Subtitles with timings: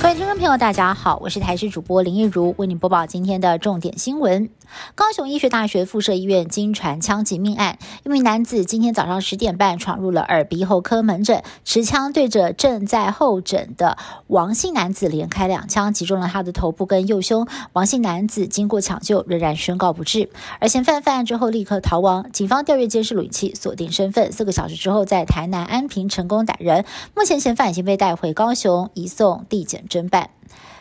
[0.00, 4.48] 各位听众朋友，大家好，我是台视主播林一如，为您播报今天的重点新闻。
[4.94, 13.98] 高雄医学大学附设医院经传枪击命案，一名男子今天早上十点半闯入了耳鼻喉科门诊，持枪对着正在候诊的
[14.28, 17.46] 王姓男子连开两枪，击中了他的头部跟右胸。
[17.74, 20.30] 王姓男子经过抢救，仍然宣告不治。
[20.60, 24.32] 而嫌犯犯案之后立刻逃亡，警方调阅监视录影器，锁定身份。
[24.32, 26.86] 四个小时之后，在台南安平成功逮人。
[27.14, 30.30] 目前嫌犯已经被带回高雄，移送地检侦办。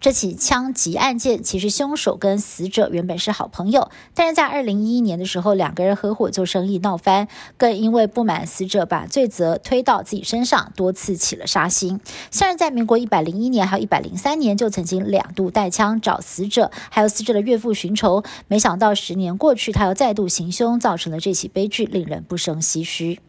[0.00, 7.28] 这起枪击案件，其实凶手跟死者原本是好朋友，但是在二零一一年的时候，两个人合伙做生意闹翻，
[7.58, 12.00] 更因为不满死者把罪责推到自己身上，多次起了杀心。
[12.30, 23.20] 像是在民国一百零一年还有一百零三年，就曾经两度带枪找死者还有死者的岳父寻仇，没想到十年过去，他又再度行凶，造成了这起悲剧，令人不胜唏嘘。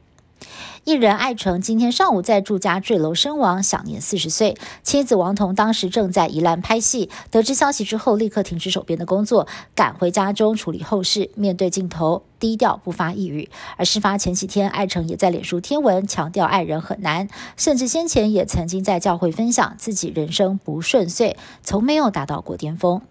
[0.84, 4.58] 艺人艾诚今天上午在住家坠楼身亡，享年四十岁。
[4.82, 11.30] 妻子王彤当时正在宜兰拍戏，得知消息之后，立刻停止手边的工作，赶回家中处理后事。
[11.36, 13.52] 面对镜头，低调不发一语。
[13.78, 23.04] 而事发前几天，艾诚也在脸书贴文强调爱人很难，甚至先前也曾经在教会分享自己人生不顺遂，从没有达到过巅峰。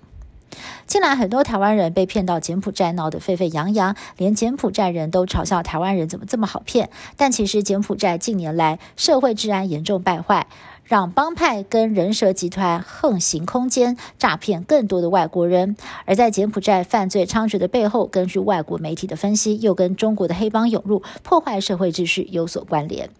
[0.86, 6.90] 近来很多台湾人被骗到柬埔寨，闹得沸沸扬扬，连柬埔寨人都嘲笑台湾人怎么这么好骗。
[7.16, 10.48] 但其实柬埔寨近年来社会治安严重败坏，
[10.82, 15.76] 让帮派跟人蛇集团横行空间，诈骗更多的外国人。
[16.04, 23.10] 而在柬埔寨犯罪猖獗的背后，根据外国媒体的分析，又跟中国的黑帮涌入、破坏社会秩序有所关联。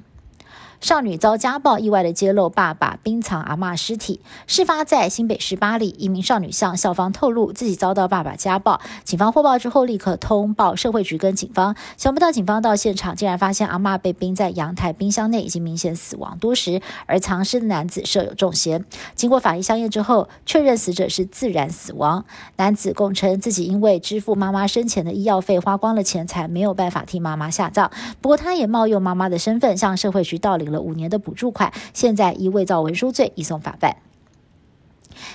[0.80, 4.18] 少女遭家暴，意外的揭露爸爸冰藏阿妈尸体。
[4.46, 8.80] 事发在新北市八里，一名少女向校方透露自己遭到爸爸家暴。
[9.04, 11.76] 警方获报之后，立刻通报社会局跟警方。
[11.98, 18.86] 想不到警方到现场，竟然发现阿妈被冰在阳台冰箱内，已经明显死亡多时，而藏尸的男子设有重嫌。
[19.14, 22.24] 经过法医相验之后，确认死者是自然死亡。
[22.56, 27.90] 男子供称自己因为支付妈妈生前的医药费花光了钱，才没有办法替妈妈下葬。
[28.22, 33.96] 不过他也冒用妈妈的身份向社会局盗 了五年的补助款，现在以伪造文书罪移送法办。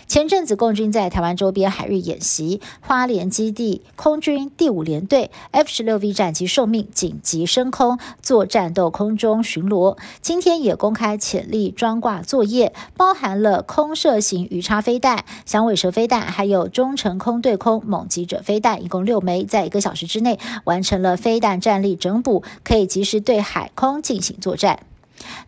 [0.08, 9.98] 前阵子，共军在台湾周边海域演习，花莲基地空军第五联队 F 十六 V 战机受命紧急升空做战斗空中巡逻。
[10.22, 24.80] 今天也公开潜力装挂作业，包含了空射型鱼叉飞弹、响尾蛇飞弹，还有中程空对空猛击者飞弹，一共六枚，在一个小时之内完成了飞弹战力整补，可以及时对海空进行作战。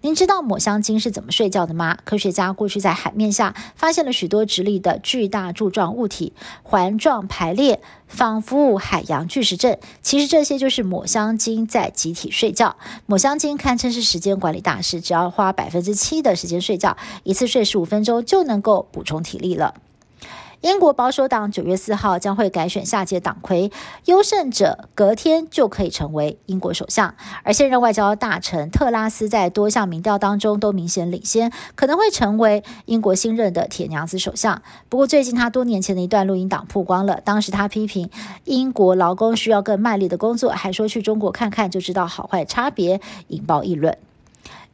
[0.01, 1.97] 您知道抹香鲸是怎么睡觉的吗？
[2.03, 6.33] 科学家过去在海面下发现了许多直立的巨大柱状物体，
[6.63, 9.79] 环状排列，仿佛海洋巨石阵。
[10.01, 12.77] 其实这些就是抹香鲸在集体睡觉。
[13.05, 19.73] 抹香鲸堪称是时间管理大师，只要花百分之七的时间睡觉，一次睡十五分钟就能够补充体力了。
[20.62, 23.72] 英国保守党九月四号将会改选下届党魁，
[24.06, 27.13] 优胜者隔天就可以成为英国首相。
[27.44, 34.63] 而现任外交大臣特拉斯在多项民调当中都明显领先，可能会成为英国新任的铁娘子首相。
[34.90, 38.09] 不过，最近他多年前的一段录音档曝光了，当时他批评
[38.45, 43.95] 英国劳工需要更卖力的工作，还说去中国看看就知道好坏差别，引爆议论。